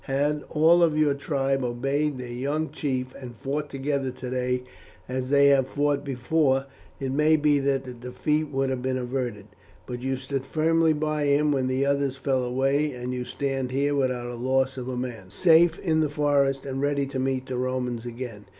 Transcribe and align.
Had 0.05 0.41
all 0.49 0.81
of 0.81 0.97
your 0.97 1.13
tribe 1.13 1.63
obeyed 1.63 2.17
their 2.17 2.27
young 2.33 2.71
chief 2.71 3.13
and 3.13 3.35
fought 3.35 3.69
together 3.69 4.09
today 4.09 4.63
as 5.07 5.29
they 5.29 5.45
have 5.49 5.67
fought 5.67 6.03
before, 6.03 6.65
it 6.99 7.11
may 7.11 7.35
be 7.35 7.59
that 7.59 7.83
the 7.83 7.93
defeat 7.93 8.45
would 8.45 8.71
have 8.71 8.81
been 8.81 8.97
averted; 8.97 9.45
but 9.85 10.01
you 10.01 10.17
stood 10.17 10.43
firmly 10.43 10.91
by 10.93 11.25
him 11.25 11.51
when 11.51 11.67
the 11.67 11.85
others 11.85 12.17
fell 12.17 12.43
away, 12.43 12.91
and 12.93 13.13
you 13.13 13.23
stand 13.23 13.69
here 13.69 13.93
without 13.93 14.27
the 14.27 14.33
loss 14.33 14.75
of 14.75 14.87
a 14.89 14.97
man, 14.97 15.29
safe 15.29 15.77
in 15.77 15.99
the 15.99 16.09
forest 16.09 16.65
and 16.65 16.81
ready 16.81 17.05
to 17.05 17.19
meet 17.19 17.45
the 17.45 17.55
Roman 17.55 17.99
again. 18.03 18.45